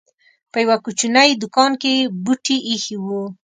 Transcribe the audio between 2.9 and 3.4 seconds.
وو.